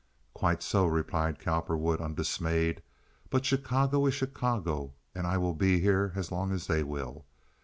[0.33, 2.81] "Quite so," replied Cowperwood, undismayed;
[3.29, 7.27] "but Chicago is Chicago, and I will be here as long as they will.